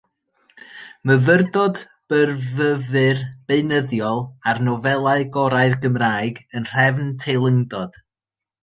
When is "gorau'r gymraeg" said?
5.37-6.43